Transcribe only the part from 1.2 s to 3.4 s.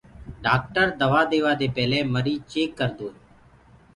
ديوآ دي پيلي ميرج چيڪ ڪردو هي۔